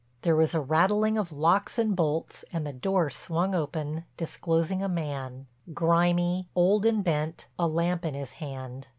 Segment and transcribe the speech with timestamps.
[0.23, 4.89] There was a rattling of locks and bolts and the door swung open disclosing a
[4.89, 8.87] man, grimy, old and bent, a lamp in his hand.